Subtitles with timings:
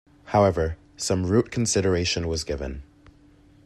[0.23, 2.81] However, some route consideration was given.